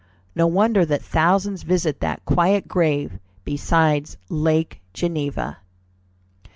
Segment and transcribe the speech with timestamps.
[0.33, 5.59] No wonder that thousands visit that quiet grave beside Lake Geneva.